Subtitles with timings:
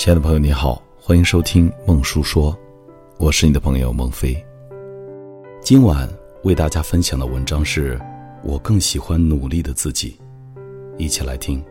[0.00, 2.58] 亲爱的朋友，你好，欢迎收听孟叔说，
[3.18, 4.34] 我是你的朋友孟非。
[5.60, 6.08] 今晚
[6.42, 8.00] 为大家分享的文章是
[8.42, 10.18] 我更喜欢努力的自己，
[10.96, 11.62] 一起来听。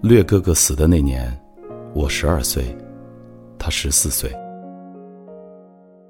[0.00, 1.36] 略哥哥死的那年，
[1.92, 2.64] 我十二岁，
[3.58, 4.32] 他十四岁。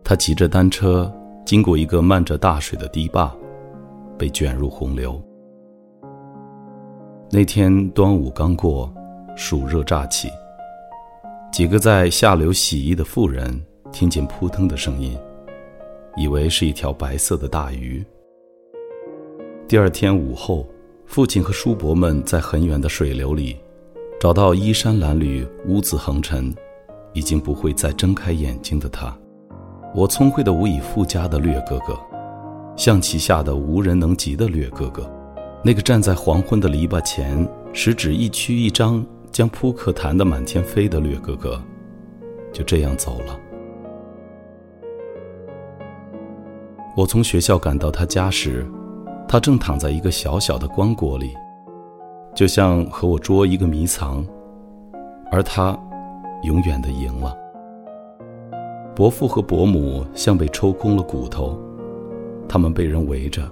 [0.08, 1.12] 他骑着单车
[1.44, 3.30] 经过一个漫着大水的堤坝，
[4.16, 5.22] 被卷入洪流。
[7.30, 8.90] 那天端午刚过，
[9.36, 10.30] 暑热乍起。
[11.52, 13.62] 几个在下流洗衣的妇人
[13.92, 15.14] 听见扑腾的声音，
[16.16, 18.02] 以为是一条白色的大鱼。
[19.68, 20.66] 第二天午后，
[21.04, 23.58] 父亲和叔伯们在很远的水流里。
[24.18, 26.50] 找到衣衫褴褛、污渍横陈，
[27.12, 29.14] 已经不会再睁开眼睛的他，
[29.94, 31.98] 我聪慧的无以复加的略哥哥，
[32.76, 35.10] 象棋下的无人能及的略哥哥，
[35.64, 41.60] 那个站在黄昏的篱笆前，食指一曲一张将扑克弹得满天飞的略哥哥，
[42.52, 43.38] 就这样走了。
[46.94, 48.66] 我从学校赶到他家时，
[49.26, 51.34] 他正躺在一个小小的棺椁里。
[52.34, 54.24] 就像和我捉一个迷藏，
[55.32, 55.76] 而他
[56.42, 57.36] 永远的赢了。
[58.98, 61.56] 伯父和伯母像被抽空了骨头，
[62.48, 63.48] 他们被人围着，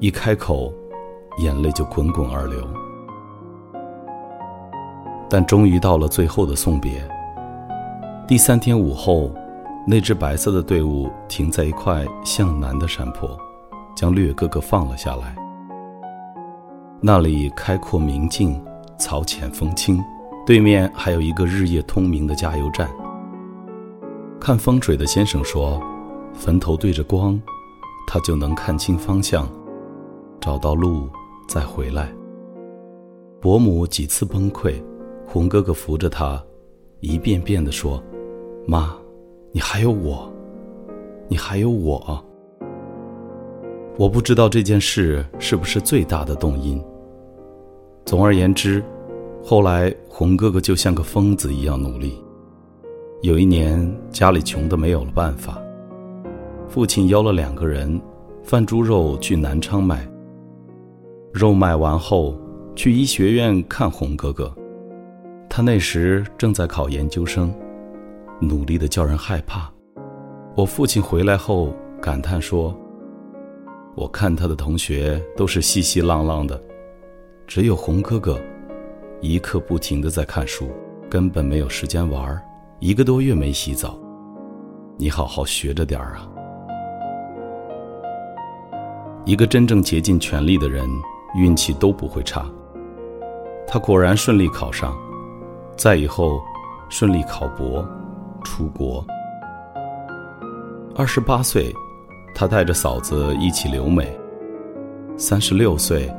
[0.00, 0.72] 一开口，
[1.38, 2.58] 眼泪就滚滚而流。
[5.30, 7.08] 但终于到了最后的送别。
[8.26, 9.30] 第三天午后，
[9.86, 13.38] 那支白色的队伍停在一块向南的山坡，
[13.94, 15.36] 将略哥哥放了下来。
[17.00, 18.60] 那里开阔明净，
[18.98, 20.02] 草浅风轻，
[20.44, 22.88] 对面还有一个日夜通明的加油站。
[24.44, 25.80] 看风水的先生说，
[26.34, 27.40] 坟头对着光，
[28.06, 29.48] 他就能看清方向，
[30.38, 31.08] 找到路，
[31.48, 32.12] 再回来。
[33.40, 34.74] 伯母几次崩溃，
[35.26, 36.44] 红哥哥扶着她，
[37.00, 38.02] 一遍遍地说
[38.68, 38.94] ：“妈，
[39.50, 40.30] 你还有我，
[41.26, 42.22] 你还有我。”
[43.96, 46.78] 我不知道这件事是不是最大的动因。
[48.04, 48.84] 总而言之，
[49.42, 52.22] 后来红哥哥就像个疯子一样努力。
[53.24, 55.58] 有一年家里穷的没有了办法，
[56.68, 57.98] 父亲邀了两个人，
[58.42, 60.06] 贩猪肉去南昌卖。
[61.32, 62.38] 肉卖完后，
[62.76, 64.54] 去医学院看红哥哥。
[65.48, 67.50] 他那时正在考研究生，
[68.42, 69.72] 努力的叫人害怕。
[70.54, 72.78] 我父亲回来后感叹说
[73.96, 76.62] ：“我看他的同学都是稀稀浪浪的。”
[77.48, 78.38] 只有红哥哥，
[79.22, 80.68] 一刻不停的在看书，
[81.08, 82.38] 根本没有时间玩
[82.80, 83.96] 一个多月没洗澡，
[84.96, 86.28] 你好好学着点儿啊！
[89.24, 90.86] 一个真正竭尽全力的人，
[91.36, 92.44] 运气都不会差。
[93.66, 94.94] 他果然顺利考上，
[95.76, 96.40] 再以后
[96.88, 97.86] 顺利考博，
[98.42, 99.04] 出国。
[100.94, 101.72] 二十八岁，
[102.34, 104.14] 他带着嫂子一起留美。
[105.16, 106.12] 三十六岁。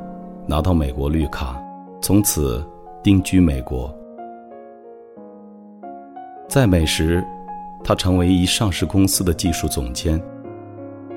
[0.48, 1.60] 拿到美国绿卡，
[2.00, 2.64] 从此
[3.02, 3.92] 定居美国。
[6.48, 7.26] 在美时，
[7.84, 10.22] 他成为一上市公司的技术总监，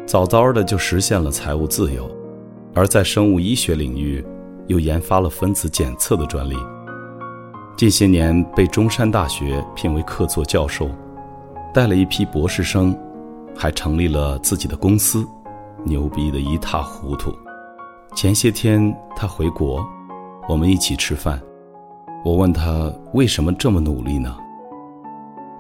[0.07, 2.05] 早早的就实现了财务自由；
[2.75, 4.25] 而在生物医学领域，
[4.67, 6.57] 又研发了分子检测的专利。
[7.77, 10.91] 近些年被中山大学聘为客座教授，
[11.73, 12.97] 带了一批博士生，
[13.55, 15.25] 还成立了自己的公司，
[15.85, 17.33] 牛逼的一塌糊涂。
[18.17, 19.87] 前些天他回国，
[20.49, 21.41] 我们一起吃饭。
[22.25, 24.37] 我问他为什么这么努力呢？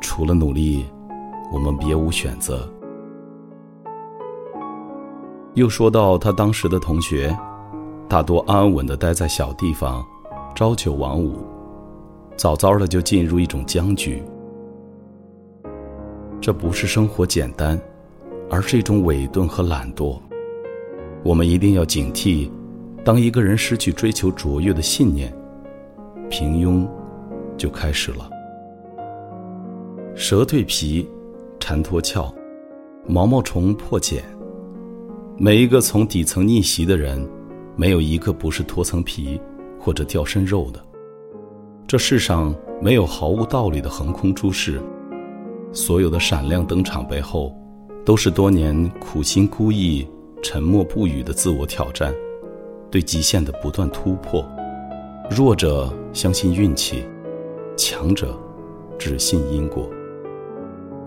[0.00, 0.84] 除了努力，
[1.52, 2.68] 我们别无选择。
[5.54, 7.36] 又说到他当时的同学，
[8.08, 10.04] 大多安稳的待在小地方，
[10.54, 11.38] 朝九晚五，
[12.36, 14.22] 早早的就进入一种僵局。
[16.40, 17.80] 这不是生活简单，
[18.48, 20.18] 而是一种伪钝和懒惰。
[21.24, 22.48] 我们一定要警惕，
[23.04, 25.36] 当一个人失去追求卓越的信念，
[26.30, 26.86] 平庸
[27.56, 28.30] 就开始了。
[30.20, 31.08] 蛇蜕皮，
[31.60, 32.28] 蝉脱壳，
[33.06, 34.20] 毛毛虫破茧。
[35.36, 37.24] 每一个从底层逆袭的人，
[37.76, 39.40] 没有一个不是脱层皮
[39.78, 40.84] 或者掉身肉的。
[41.86, 44.82] 这世上没有毫无道理的横空出世，
[45.72, 47.56] 所有的闪亮登场背后，
[48.04, 50.04] 都是多年苦心孤诣。
[50.42, 52.12] 沉默不语的自我挑战，
[52.90, 54.44] 对极限的不断突破。
[55.30, 57.04] 弱者相信运气，
[57.76, 58.36] 强者
[58.98, 59.88] 只信因果。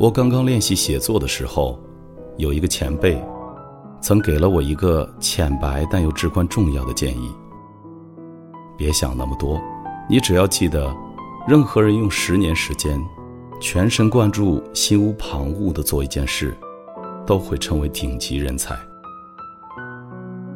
[0.01, 1.79] 我刚刚练习写作的时候，
[2.37, 3.23] 有一个前辈，
[4.01, 7.31] 曾给了我一个浅白但又至关重要的建议：
[8.75, 9.61] 别想那么多，
[10.09, 10.91] 你只要记得，
[11.47, 12.99] 任何人用十年时间，
[13.59, 16.57] 全神贯注、心无旁骛地做一件事，
[17.23, 18.75] 都会成为顶级人才。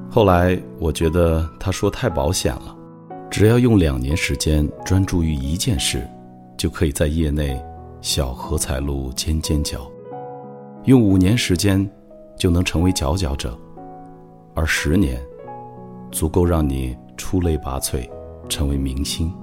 [0.09, 2.75] 后来我觉得他说太保险了，
[3.29, 6.03] 只要用两年时间专注于一件事，
[6.57, 7.63] 就可以在业内
[8.05, 9.91] 小荷才露尖尖角。
[10.83, 11.89] 用五年时间，
[12.37, 13.59] 就能成为佼佼者，
[14.53, 15.19] 而十年，
[16.11, 18.07] 足够让你出类拔萃，
[18.47, 19.33] 成为明星。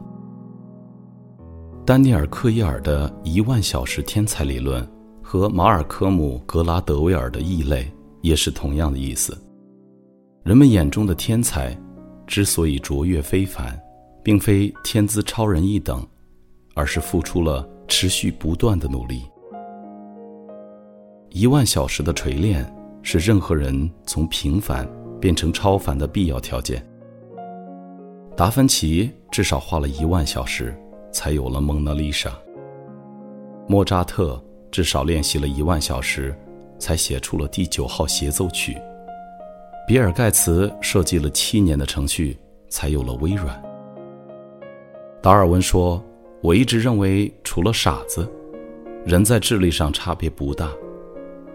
[1.85, 4.89] 丹尼尔·克伊尔的一万小时天才理论
[5.21, 9.37] 和马尔科姆·格拉德威尔的异类也是同样的意思。
[10.45, 11.77] 人们眼中的天才，
[12.29, 13.77] 之所以卓越非凡，
[14.23, 16.07] 并非天资超人一等，
[16.77, 19.23] 而是付出了持续不断的努力。
[21.29, 22.67] 一万小时的锤炼
[23.03, 24.89] 是任何人从平凡
[25.21, 26.83] 变成超凡的必要条件。
[28.35, 30.75] 达芬奇至少花了一万小时
[31.13, 32.33] 才有了蒙娜丽莎。
[33.69, 36.35] 莫扎特至少练习了一万小时
[36.79, 38.75] 才写出了第九号协奏曲。
[39.87, 42.39] 比尔盖茨设计了七年的程序
[42.71, 43.63] 才有了微软。
[45.21, 46.03] 达尔文说
[46.43, 48.29] ：“我一直认为，除了傻子，
[49.07, 50.69] 人在智力上差别不大。”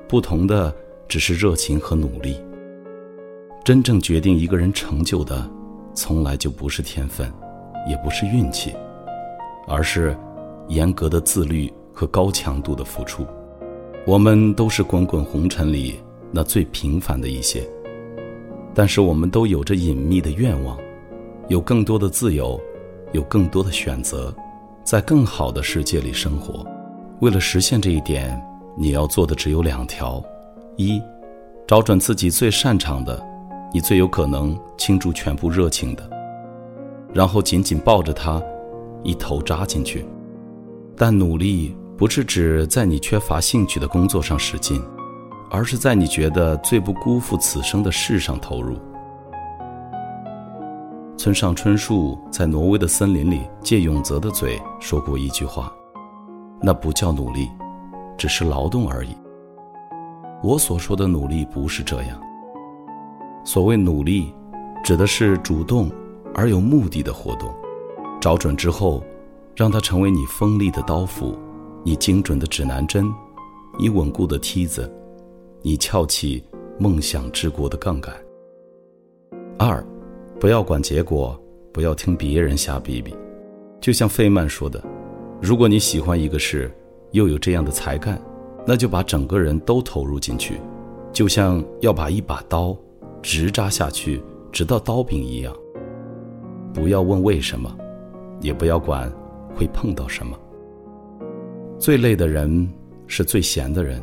[0.08, 0.74] 不同的
[1.10, 2.42] 只是热情和努力。
[3.66, 5.46] 真正决定一个人成就的，
[5.94, 7.30] 从来就不是天分，
[7.86, 8.74] 也不是运气，
[9.68, 10.18] 而是
[10.70, 13.28] 严格的自律和高强度的付出。
[14.06, 16.00] 我们都是滚滚红尘里
[16.32, 17.62] 那最平凡的一些，
[18.74, 20.78] 但是我们都有着隐秘的愿望，
[21.50, 22.58] 有更多的自由，
[23.12, 24.34] 有更多的选择，
[24.88, 26.66] 在更好的世界里生活。
[27.20, 28.42] 为了实现这一点。
[28.80, 30.24] 你要做的只有两条：
[30.76, 31.02] 一，
[31.68, 33.20] 找准自己最擅长的，
[33.74, 36.08] 你最有可能倾注全部热情的，
[37.12, 38.40] 然后紧紧抱着它，
[39.02, 40.06] 一头扎进去。
[40.96, 44.80] 但努力不是指在你缺乏兴趣的工作上使劲，
[45.50, 48.78] 而是在你觉得最不辜负此生的事上投入。
[51.18, 55.74] 村上春树在挪威的森林里借永泽的嘴说过一句话
[56.62, 57.50] ：“那不叫努力。”
[58.18, 59.16] 只是劳动而已。
[60.42, 62.20] 我所说的努力不是这样。
[63.44, 64.34] 所谓努力，
[64.84, 65.92] 指的是主动
[66.34, 67.54] 而有目的的活动。
[68.20, 69.04] 找准之后，
[69.56, 71.38] 让它成为你锋利的刀斧，
[71.84, 73.06] 你精准的指南针，
[73.78, 74.92] 你稳固的梯子，
[75.62, 76.44] 你翘起
[76.80, 78.12] 梦想之国的杠杆。
[79.60, 79.86] 二，
[80.40, 81.40] 不要管结果，
[81.74, 83.16] 不要听别人瞎逼逼。
[83.82, 84.84] 就像费曼说的，
[85.42, 86.72] 如果你喜欢一个事，
[87.12, 88.22] 又有这样的才干，
[88.66, 90.60] 那就把整个人都投入进去，
[91.12, 92.78] 就像要把一把刀
[93.22, 95.56] 直扎下去，直到刀柄一样。
[96.72, 97.76] 不要问为什么，
[98.40, 99.12] 也不要管
[99.56, 100.38] 会碰到什么。
[101.80, 102.72] 最累的人
[103.08, 104.00] 是最闲的人。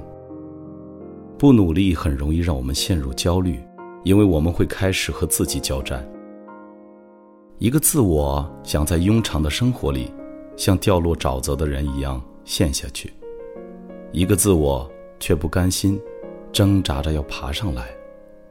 [1.39, 3.61] 不努力很容易让我们陷入焦虑，
[4.03, 6.05] 因为我们会开始和自己交战。
[7.65, 10.13] 一个自我想在庸常的生活里，
[10.55, 12.21] 像掉落沼泽的人一样。
[12.45, 13.11] 陷下去，
[14.13, 14.87] 一个自我
[15.19, 15.99] 却不甘心，
[16.53, 17.87] 挣扎着要爬上来，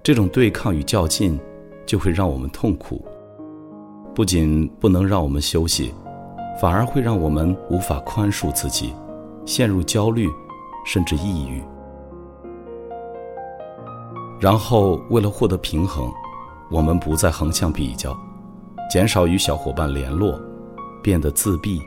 [0.02, 1.40] 这种对抗与较劲，
[1.86, 3.06] 就会让我们痛苦。
[4.16, 5.94] 不仅不能让我们休息，
[6.60, 8.96] 反而会让我们无法宽恕自己，
[9.46, 10.28] 陷入焦虑，
[10.88, 11.62] 甚至抑郁。
[14.40, 16.12] 然后，为了获得平衡，
[16.72, 18.18] 我们不再横向比较，
[18.90, 20.40] 减少与小伙伴联络，
[21.02, 21.82] 变得自闭，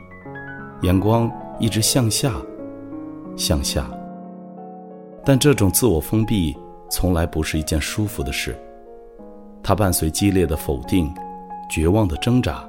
[0.81, 1.31] 眼光。
[1.59, 2.35] 一直向下，
[3.35, 3.89] 向下。
[5.25, 6.55] 但这种自我封闭
[6.87, 8.55] 从来不是一件舒服的事，
[9.63, 11.11] 它伴随激烈的否定、
[11.67, 12.63] 绝望的挣扎，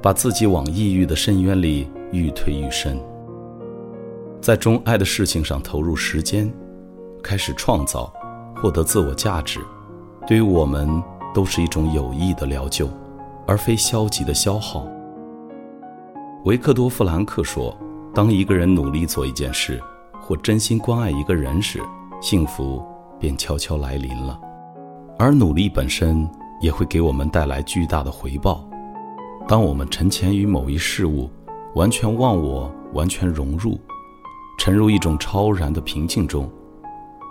[0.00, 2.98] 把自己往抑郁的深渊里愈推愈深。
[4.40, 6.50] 在钟爱的事情上投入时间，
[7.22, 8.10] 开始创造，
[8.56, 9.60] 获得自我价值，
[10.26, 10.88] 对于我们
[11.34, 12.88] 都是一种有益的疗救，
[13.46, 14.86] 而非消极的消耗。
[16.44, 17.76] 维克多·弗兰克说。
[18.12, 19.80] 当一个人努力做一件事，
[20.20, 21.80] 或真心关爱一个人时，
[22.20, 22.84] 幸福
[23.20, 24.36] 便悄悄来临了。
[25.16, 26.28] 而努力本身
[26.60, 28.68] 也会给我们带来巨大的回报。
[29.46, 31.30] 当我们沉潜于某一事物，
[31.76, 33.78] 完全忘我，完全融入，
[34.58, 36.50] 沉入一种超然的平静中，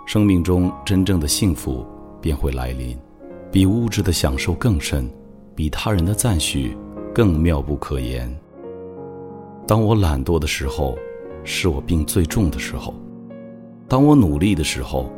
[0.06, 1.84] 生命中真正的幸福
[2.22, 2.98] 便会来临，
[3.52, 5.06] 比物质的享受更深，
[5.60, 6.74] 比他人的赞许
[7.14, 8.34] 更妙不可言。
[9.66, 10.96] 当我懒惰的时候，
[11.44, 12.94] 是我病最重的时候；
[13.86, 15.10] 当我努力的时候，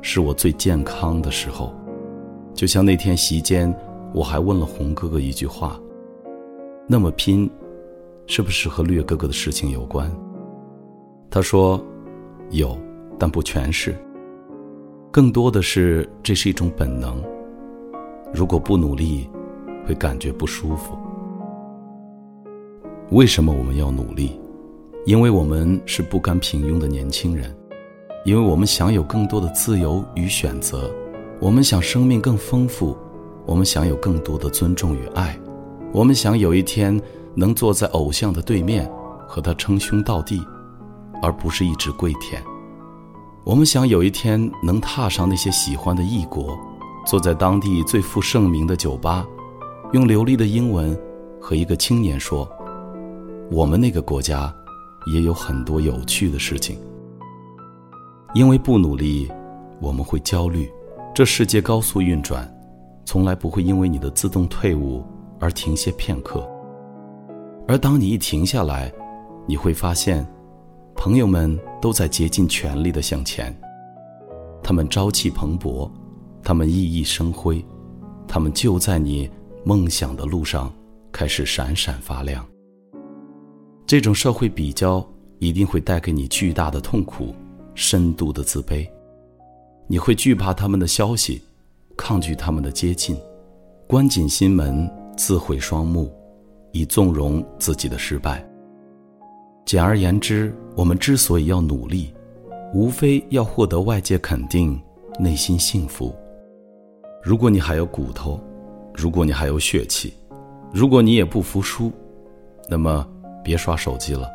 [0.00, 1.70] 是我最健康的时候。
[2.54, 3.70] 就像那天席间，
[4.14, 5.78] 我还问了红哥哥一句话
[6.88, 7.50] ：“那么拼，
[8.26, 10.10] 是不是和略哥哥的事情有关？”
[11.28, 11.78] 他说
[12.48, 12.74] ：“有，
[13.18, 13.94] 但不全是。
[15.12, 17.22] 更多的是，这是一种本能。
[18.32, 19.28] 如果不努力，
[19.86, 20.96] 会感觉不舒服。
[23.10, 24.38] 为什么我们要努力？
[25.06, 27.54] 因为我们是不甘平庸的年轻人，
[28.24, 30.90] 因为我们想有更多的自由与选择，
[31.40, 32.96] 我们想生命更丰富，
[33.44, 35.38] 我们想有更多的尊重与爱，
[35.92, 36.98] 我们想有一天
[37.34, 38.90] 能坐在偶像的对面，
[39.28, 40.40] 和他称兄道弟，
[41.20, 42.42] 而不是一直跪舔。
[43.44, 46.58] 我们想有一天能踏上那些喜欢的异国，
[47.04, 49.26] 坐在当地最负盛名的酒吧，
[49.94, 50.98] 用流利的英文
[51.40, 52.50] 和一个青年说
[53.48, 54.52] ：“我们那个国家。”
[55.12, 56.78] 也有很多有趣的事情。
[58.34, 59.30] 因为不努力，
[59.80, 60.68] 我们会焦虑。
[61.14, 62.50] 这世界高速运转，
[63.04, 65.04] 从来不会因为你的自动退伍
[65.38, 66.42] 而停歇片刻。
[67.68, 68.90] 而当你一停下来，
[69.46, 70.26] 你会发现，
[70.96, 73.54] 朋友们都在竭尽全力的向前。
[74.62, 75.88] 他们朝气蓬勃，
[76.42, 77.62] 他们熠熠生辉，
[78.26, 79.30] 他们就在你
[79.64, 80.72] 梦想的路上
[81.10, 82.46] 开始闪闪发亮。
[83.86, 85.06] 这种社会比较
[85.38, 87.34] 一定会带给你巨大的痛苦，
[87.74, 88.88] 深度的自卑，
[89.86, 91.42] 你会惧怕他们的消息，
[91.96, 93.16] 抗拒他们的接近，
[93.86, 96.12] 关紧心门，自毁双目，
[96.72, 98.46] 以纵容自己的失败。
[99.64, 102.12] 简而言之，我们之所以要努力，
[102.74, 104.78] 无非要获得外界肯定，
[105.18, 106.14] 内心幸福。
[107.22, 108.38] 如果你还有骨头，
[108.94, 110.14] 如果你还有血气，
[110.72, 111.92] 如果你也不服输，
[112.68, 113.06] 那么。
[113.44, 114.26] 别刷手机了，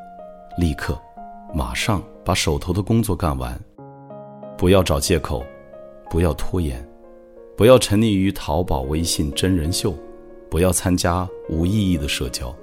[0.56, 0.96] 立刻、
[1.52, 3.60] 马上把手头的工作干完。
[4.56, 5.44] 不要找借口，
[6.12, 6.88] 不要拖延，
[7.58, 9.96] 不要沉溺于淘宝、微信真人秀，
[10.48, 12.56] 不要参加无意义的社交，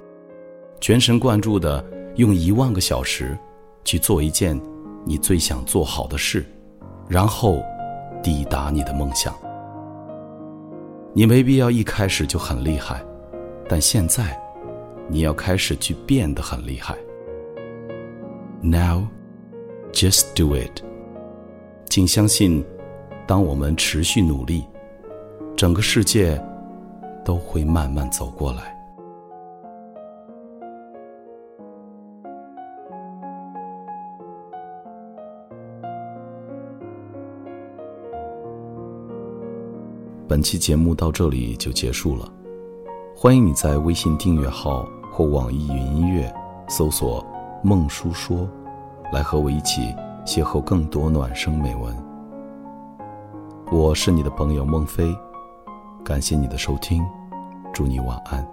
[0.79, 1.83] 全神贯注的
[2.15, 3.37] 用一万个小时
[3.83, 4.57] 去做一件
[5.03, 6.45] 你最想做好的事，
[7.09, 7.61] 然后
[8.23, 9.35] 抵达你的梦想。
[11.17, 13.03] 你没必要一开始就很厉害，
[13.67, 14.39] 但现在。
[15.09, 16.95] 你要开始去变得很厉害。
[18.61, 19.07] Now,
[19.91, 20.83] just do it。
[21.89, 22.63] 请相信，
[23.25, 24.63] 当我们持续努力，
[25.55, 26.39] 整个世界
[27.25, 28.76] 都会慢慢走过来。
[40.37, 42.31] 本期节目到这里就结束了，
[43.15, 44.87] 欢迎你在微信订阅号。
[45.11, 46.31] 或网易云音乐
[46.69, 47.25] 搜索
[47.65, 48.47] “孟叔说”，
[49.11, 49.81] 来和我一起
[50.27, 51.91] 邂逅更多暖声美文。
[53.71, 55.11] 我是你的朋友孟非，
[56.05, 57.03] 感谢你的收听，
[57.73, 58.47] 祝你晚安。